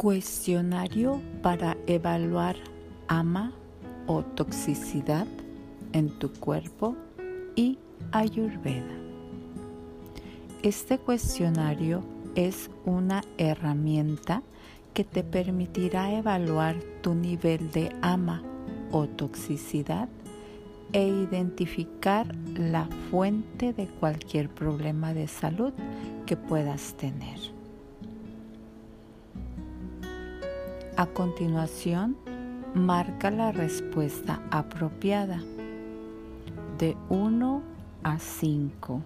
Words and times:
Cuestionario 0.00 1.20
para 1.42 1.76
evaluar 1.86 2.56
ama 3.06 3.52
o 4.06 4.22
toxicidad 4.22 5.26
en 5.92 6.08
tu 6.18 6.32
cuerpo 6.32 6.96
y 7.54 7.76
ayurveda. 8.10 8.96
Este 10.62 10.96
cuestionario 10.96 12.02
es 12.34 12.70
una 12.86 13.20
herramienta 13.36 14.42
que 14.94 15.04
te 15.04 15.22
permitirá 15.22 16.10
evaluar 16.14 16.76
tu 17.02 17.14
nivel 17.14 17.70
de 17.70 17.94
ama 18.00 18.42
o 18.92 19.06
toxicidad 19.06 20.08
e 20.94 21.06
identificar 21.06 22.34
la 22.56 22.88
fuente 23.10 23.74
de 23.74 23.86
cualquier 23.86 24.48
problema 24.48 25.12
de 25.12 25.28
salud 25.28 25.74
que 26.24 26.38
puedas 26.38 26.94
tener. 26.94 27.59
A 30.96 31.06
continuación, 31.06 32.16
marca 32.74 33.30
la 33.30 33.52
respuesta 33.52 34.42
apropiada 34.50 35.42
de 36.78 36.96
1 37.08 37.62
a 38.02 38.18
5. 38.18 39.02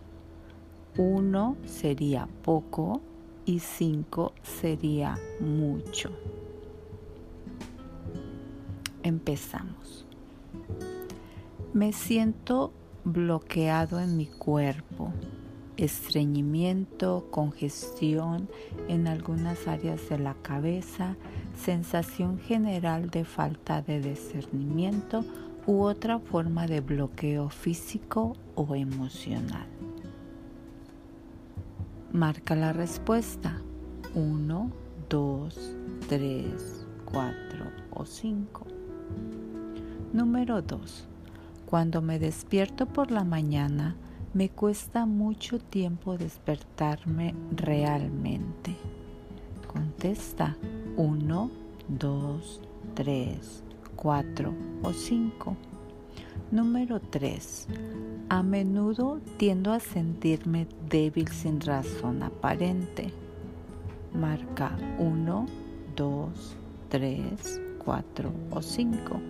1 0.96 1.56
sería 1.64 2.28
poco 2.42 3.00
y 3.44 3.60
5 3.60 4.32
sería 4.42 5.16
mucho. 5.40 6.10
Empezamos. 9.02 10.06
Me 11.72 11.92
siento 11.92 12.72
bloqueado 13.04 14.00
en 14.00 14.16
mi 14.16 14.26
cuerpo, 14.26 15.12
estreñimiento, 15.76 17.26
congestión 17.30 18.48
en 18.88 19.06
algunas 19.06 19.66
áreas 19.66 20.08
de 20.08 20.18
la 20.18 20.34
cabeza, 20.34 21.16
sensación 21.56 22.38
general 22.38 23.10
de 23.10 23.24
falta 23.24 23.82
de 23.82 24.00
discernimiento 24.00 25.24
u 25.66 25.82
otra 25.82 26.18
forma 26.18 26.66
de 26.66 26.80
bloqueo 26.80 27.48
físico 27.48 28.36
o 28.54 28.74
emocional. 28.74 29.66
Marca 32.12 32.54
la 32.54 32.72
respuesta 32.72 33.60
1, 34.14 34.70
2, 35.08 35.76
3, 36.08 36.86
4 37.04 37.34
o 37.90 38.04
5. 38.04 38.66
Número 40.12 40.62
2. 40.62 41.08
Cuando 41.66 42.02
me 42.02 42.20
despierto 42.20 42.86
por 42.86 43.10
la 43.10 43.24
mañana, 43.24 43.96
me 44.34 44.48
cuesta 44.48 45.06
mucho 45.06 45.60
tiempo 45.60 46.18
despertarme 46.18 47.36
realmente. 47.52 48.76
Contesta 49.72 50.56
1, 50.96 51.50
2, 51.88 52.60
3, 52.94 53.62
4 53.94 54.54
o 54.82 54.92
5. 54.92 55.56
Número 56.50 57.00
3. 57.00 57.68
A 58.28 58.42
menudo 58.42 59.20
tiendo 59.36 59.72
a 59.72 59.78
sentirme 59.78 60.66
débil 60.90 61.28
sin 61.28 61.60
razón 61.60 62.24
aparente. 62.24 63.12
Marca 64.12 64.76
1, 64.98 65.46
2, 65.94 66.56
3, 66.88 67.60
4 67.84 68.32
o 68.50 68.62
5. 68.62 69.20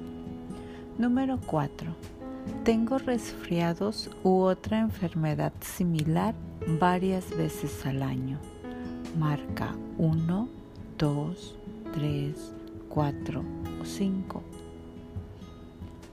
Número 0.96 1.39
4. 1.46 2.23
Tengo 2.64 2.98
resfriados 2.98 4.10
u 4.22 4.40
otra 4.40 4.80
enfermedad 4.80 5.52
similar 5.60 6.34
varias 6.80 7.30
veces 7.36 7.84
al 7.84 8.02
año. 8.02 8.38
Marca 9.18 9.74
1, 9.98 10.48
2, 10.98 11.56
3, 11.92 12.52
4 12.88 13.44
o 13.80 13.84
5. 13.84 14.42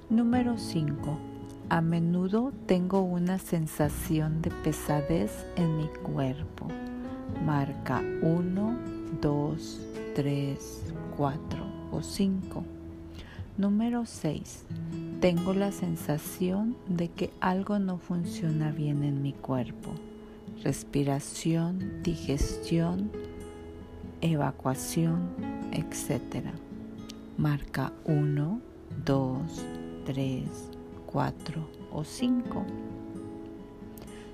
Número 0.10 0.58
5. 0.58 1.18
A 1.70 1.80
menudo 1.80 2.52
tengo 2.66 3.02
una 3.02 3.40
sensación 3.40 4.42
de 4.42 4.52
pesadez 4.52 5.46
en 5.56 5.78
mi 5.78 5.88
cuerpo. 6.04 6.68
Marca 7.46 8.02
1, 8.22 8.78
2, 9.22 9.82
3, 10.16 10.84
4 11.16 11.66
o 11.92 12.02
5. 12.04 12.64
Número 13.58 14.06
6. 14.06 14.66
Tengo 15.22 15.54
la 15.54 15.72
sensación 15.72 16.76
de 16.88 17.10
que 17.10 17.30
algo 17.42 17.78
no 17.78 18.00
funciona 18.00 18.72
bien 18.72 19.04
en 19.04 19.22
mi 19.22 19.34
cuerpo. 19.34 19.92
Respiración, 20.64 22.02
digestión, 22.02 23.12
evacuación, 24.22 25.30
etc. 25.74 26.48
Marca 27.38 27.94
1, 28.06 28.62
2, 29.06 29.66
3, 30.06 30.44
4 31.06 31.68
o 31.92 32.04
5. 32.04 32.66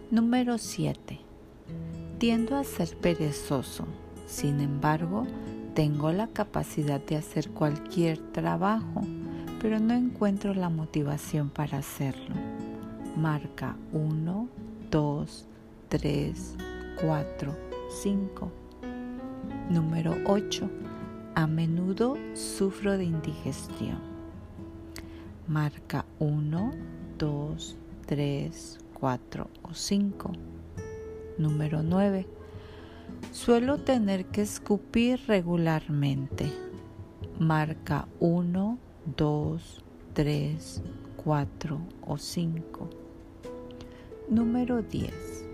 Número 0.09 0.57
7. 0.57 1.19
Tiendo 2.17 2.55
a 2.55 2.63
ser 2.63 2.95
perezoso, 2.95 3.85
sin 4.25 4.61
embargo, 4.61 5.27
tengo 5.73 6.13
la 6.13 6.27
capacidad 6.27 7.01
de 7.01 7.17
hacer 7.17 7.49
cualquier 7.49 8.19
trabajo, 8.31 9.01
pero 9.61 9.79
no 9.79 9.93
encuentro 9.93 10.53
la 10.53 10.69
motivación 10.69 11.49
para 11.49 11.79
hacerlo. 11.79 12.35
Marca 13.15 13.75
1, 13.93 14.49
2, 14.91 15.47
3, 15.89 16.55
4, 17.01 17.55
5. 18.01 18.51
Número 19.69 20.15
8. 20.25 20.69
A 21.35 21.47
menudo 21.47 22.17
sufro 22.33 22.97
de 22.97 23.05
indigestión 23.05 24.17
marca 25.47 26.05
1, 26.19 26.71
2, 27.17 27.77
3, 28.05 28.77
4 28.93 29.49
o 29.63 29.73
5. 29.73 30.31
Número 31.37 31.83
9. 31.83 32.27
Suelo 33.31 33.77
tener 33.77 34.25
que 34.25 34.41
escupir 34.41 35.21
regularmente. 35.27 36.51
Marca 37.39 38.07
1, 38.19 38.77
2, 39.15 39.83
3, 40.13 40.81
4 41.23 41.79
o 42.05 42.17
5. 42.17 42.89
Número 44.29 44.81
10. 44.81 45.45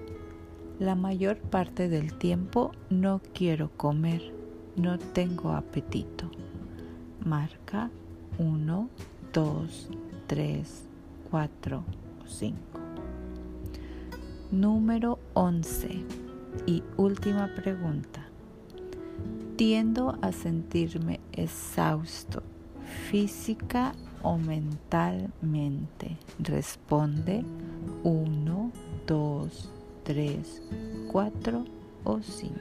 La 0.80 0.96
mayor 0.96 1.38
parte 1.38 1.88
del 1.88 2.18
tiempo 2.18 2.72
no 2.90 3.22
quiero 3.36 3.70
comer, 3.78 4.34
no 4.76 4.98
tengo 4.98 5.52
apetito. 5.52 6.32
Marca 7.24 7.92
1, 8.40 8.90
2, 9.34 9.90
3, 10.26 10.84
4 11.30 11.78
o 11.78 12.28
5. 12.28 12.58
Número 14.52 15.20
11 15.36 16.04
y 16.66 16.82
última 16.98 17.54
pregunta. 17.54 18.26
Tiendo 19.58 20.18
a 20.24 20.32
sentirme 20.32 21.20
exhausto 21.34 22.42
física 23.10 23.94
o 24.22 24.38
mentalmente. 24.38 26.18
Responde 26.40 27.44
1, 28.04 28.72
2, 29.08 29.70
3, 30.04 30.62
4 31.12 31.66
o 32.04 32.22
5. 32.22 32.54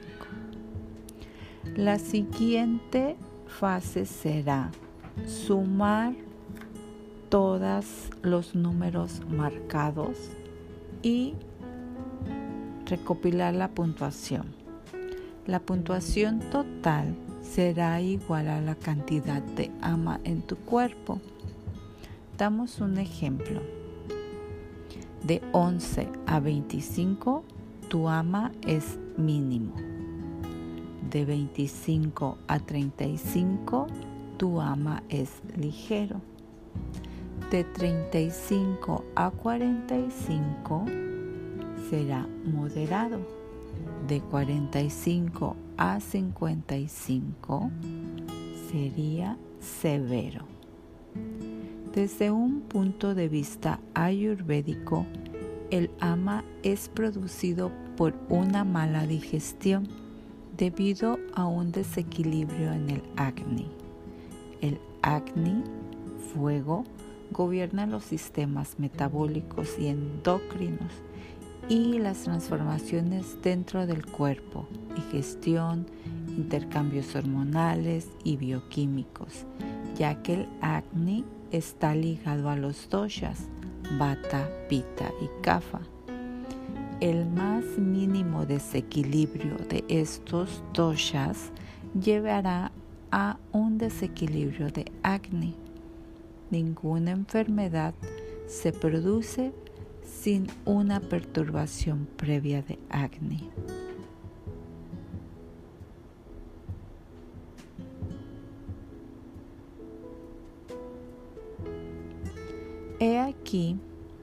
La 1.75 1.97
siguiente 1.97 3.15
fase 3.47 4.05
será 4.05 4.71
sumar 5.25 6.13
todos 7.29 8.09
los 8.21 8.53
números 8.53 9.21
marcados 9.29 10.17
y 11.01 11.33
recopilar 12.85 13.53
la 13.53 13.69
puntuación. 13.69 14.53
La 15.47 15.59
puntuación 15.59 16.39
total 16.51 17.15
será 17.43 18.01
igual 18.01 18.47
a 18.47 18.59
la 18.61 18.73
cantidad 18.73 19.43
de 19.43 19.69
ama 19.81 20.19
en 20.23 20.41
tu 20.41 20.55
cuerpo. 20.55 21.19
Damos 22.37 22.79
un 22.79 22.97
ejemplo. 22.97 23.61
De 25.23 25.41
11 25.51 26.09
a 26.25 26.39
25, 26.39 27.43
tu 27.89 28.09
ama 28.09 28.51
es 28.65 28.97
mínimo. 29.17 29.73
De 31.11 31.25
25 31.25 32.39
a 32.47 32.59
35, 32.59 33.87
tu 34.37 34.59
ama 34.59 35.03
es 35.09 35.29
ligero 35.55 36.19
de 37.53 37.63
35 37.63 39.05
a 39.15 39.29
45 39.29 40.85
será 41.87 42.27
moderado. 42.45 43.19
De 44.07 44.21
45 44.21 45.55
a 45.77 45.99
55 45.99 47.71
sería 48.71 49.37
severo. 49.59 50.45
Desde 51.93 52.31
un 52.31 52.61
punto 52.61 53.13
de 53.13 53.29
vista 53.29 53.79
ayurvédico, 53.93 55.05
el 55.69 55.91
ama 55.99 56.43
es 56.63 56.89
producido 56.89 57.71
por 57.95 58.15
una 58.29 58.63
mala 58.63 59.05
digestión 59.05 59.87
debido 60.57 61.19
a 61.35 61.45
un 61.45 61.71
desequilibrio 61.71 62.73
en 62.73 62.89
el 62.89 63.03
Agni. 63.15 63.69
El 64.61 64.79
Agni, 65.01 65.63
fuego, 66.33 66.83
gobierna 67.31 67.85
los 67.85 68.03
sistemas 68.03 68.79
metabólicos 68.79 69.77
y 69.79 69.87
endocrinos 69.87 70.91
y 71.69 71.99
las 71.99 72.23
transformaciones 72.23 73.41
dentro 73.41 73.87
del 73.87 74.05
cuerpo, 74.05 74.67
digestión, 74.95 75.85
intercambios 76.27 77.15
hormonales 77.15 78.09
y 78.23 78.37
bioquímicos, 78.37 79.45
ya 79.95 80.21
que 80.21 80.33
el 80.33 80.47
Agni 80.61 81.23
está 81.51 81.95
ligado 81.95 82.49
a 82.49 82.55
los 82.55 82.89
doshas, 82.89 83.47
Vata, 83.97 84.49
Pitta 84.69 85.11
y 85.21 85.29
Kapha. 85.41 85.81
El 86.99 87.25
más 87.25 87.63
mínimo 87.77 88.45
desequilibrio 88.45 89.57
de 89.69 89.83
estos 89.87 90.63
doshas 90.73 91.51
llevará 91.99 92.71
a 93.11 93.37
un 93.51 93.77
desequilibrio 93.77 94.69
de 94.69 94.91
Agni. 95.03 95.55
Ninguna 96.49 97.11
enfermedad 97.11 97.93
se 98.47 98.71
produce 98.71 99.53
sin 100.05 100.47
una 100.65 100.99
perturbación 100.99 102.07
previa 102.17 102.61
de 102.61 102.79
Agni. 102.89 103.49
He 112.99 113.19
aquí 113.19 113.77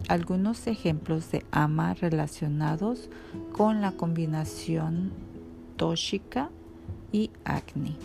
algunos 0.08 0.66
ejemplos 0.66 1.30
de 1.30 1.44
ama 1.50 1.92
relacionados 1.92 3.10
con 3.52 3.82
la 3.82 3.92
combinación 3.92 5.12
tóxica 5.76 6.50
y 7.12 7.30
Agni. 7.44 7.96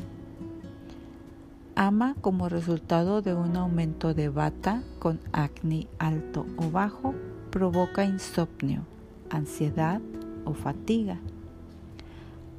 Ama 1.75 2.15
como 2.19 2.49
resultado 2.49 3.21
de 3.21 3.33
un 3.33 3.55
aumento 3.55 4.13
de 4.13 4.29
bata 4.29 4.83
con 4.99 5.19
Agni 5.31 5.87
alto 5.97 6.45
o 6.57 6.69
bajo 6.69 7.13
provoca 7.55 8.03
insomnio, 8.03 8.81
ansiedad 9.29 10.01
o 10.43 10.53
fatiga. 10.53 11.17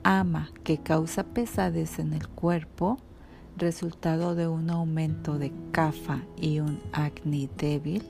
Ama 0.02 0.48
que 0.64 0.78
causa 0.78 1.22
pesadez 1.22 1.98
en 1.98 2.14
el 2.14 2.26
cuerpo 2.28 2.96
resultado 3.58 4.34
de 4.34 4.48
un 4.48 4.70
aumento 4.70 5.38
de 5.38 5.52
CAFA 5.70 6.22
y 6.40 6.60
un 6.60 6.80
acné 6.94 7.50
débil, 7.58 8.04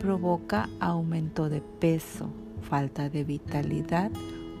provoca 0.00 0.68
aumento 0.80 1.48
de 1.48 1.60
peso, 1.60 2.28
falta 2.60 3.08
de 3.08 3.22
vitalidad 3.22 4.10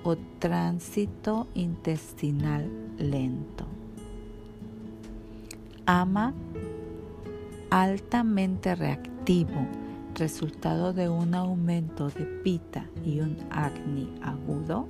o 0.04 0.14
tránsito 0.38 1.48
intestinal 1.54 2.70
lento. 2.96 3.66
AMA 5.84 6.32
altamente 7.70 8.76
reactivo, 8.76 9.66
resultado 10.16 10.92
de 10.92 11.08
un 11.08 11.34
aumento 11.34 12.08
de 12.08 12.24
pita 12.24 12.86
y 13.04 13.20
un 13.20 13.36
acné 13.50 14.08
agudo, 14.22 14.86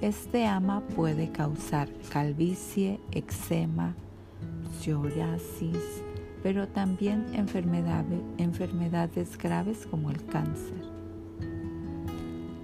este 0.00 0.46
ama 0.46 0.82
puede 0.94 1.30
causar 1.30 1.88
calvicie, 2.10 3.00
eczema, 3.12 3.94
psoriasis, 4.78 6.02
pero 6.42 6.68
también 6.68 7.26
enfermedades, 7.34 9.38
graves 9.38 9.86
como 9.86 10.10
el 10.10 10.24
cáncer. 10.26 10.82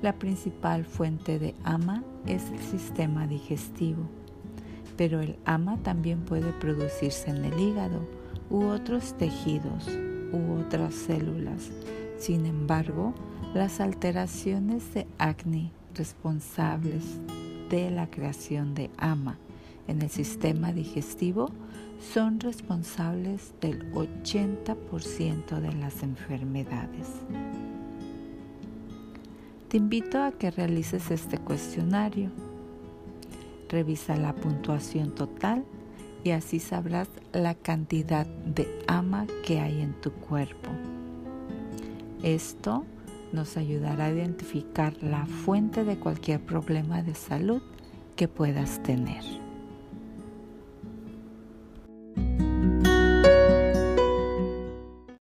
La 0.03 0.13
principal 0.13 0.85
fuente 0.85 1.39
de 1.39 1.55
ama 1.65 2.05
es 2.27 2.51
el 2.51 2.61
sistema 2.61 3.27
digestivo, 3.27 4.05
pero 4.97 5.21
el 5.21 5.39
ama 5.45 5.79
también 5.83 6.21
puede 6.21 6.53
producirse 6.53 7.31
en 7.31 7.45
el 7.45 7.59
hígado 7.59 8.07
u 8.51 8.65
otros 8.65 9.15
tejidos 9.15 9.89
u 10.35 10.61
otras 10.61 10.95
células. 10.95 11.71
Sin 12.19 12.47
embargo, 12.47 13.15
las 13.55 13.81
alteraciones 13.81 14.93
de 14.95 15.07
acné 15.19 15.71
responsables 15.95 17.05
de 17.71 17.91
la 17.91 18.11
creación 18.11 18.75
de 18.75 18.91
ama 18.97 19.39
en 19.87 20.03
el 20.03 20.11
sistema 20.11 20.73
digestivo 20.73 21.51
son 22.13 22.41
responsables 22.41 23.55
del 23.61 23.93
80% 23.93 25.61
de 25.61 25.73
las 25.75 26.03
enfermedades. 26.03 27.09
Te 29.69 29.79
invito 29.79 30.23
a 30.23 30.33
que 30.33 30.51
realices 30.51 31.11
este 31.11 31.39
cuestionario. 31.39 32.31
Revisa 33.69 34.17
la 34.17 34.35
puntuación 34.35 35.15
total 35.15 35.65
y 36.25 36.31
así 36.31 36.59
sabrás 36.59 37.09
la 37.33 37.55
cantidad 37.55 38.27
de 38.27 38.67
ama 38.89 39.27
que 39.45 39.61
hay 39.61 39.83
en 39.83 39.93
tu 40.01 40.11
cuerpo. 40.11 40.71
Esto 42.23 42.87
nos 43.33 43.59
ayudará 43.59 44.07
a 44.07 44.13
identificar 44.13 44.95
la 45.03 45.27
fuente 45.27 45.85
de 45.85 45.99
cualquier 45.99 46.41
problema 46.41 47.03
de 47.03 47.15
salud 47.15 47.63
que 48.17 48.27
puedas 48.27 48.83
tener. 48.83 49.44